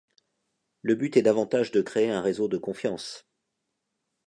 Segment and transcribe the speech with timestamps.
[0.81, 3.27] Le but est davantage de créer un réseau de confiance.